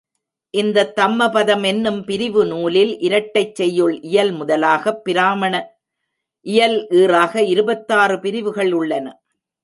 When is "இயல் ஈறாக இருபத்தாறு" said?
6.45-8.19